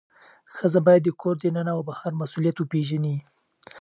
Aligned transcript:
ښځه 0.55 0.79
باید 0.87 1.03
د 1.05 1.09
کور 1.21 1.35
دننه 1.43 1.71
او 1.77 1.81
بهر 1.89 2.11
مسؤلیت 2.21 2.57
وپیژني. 2.59 3.15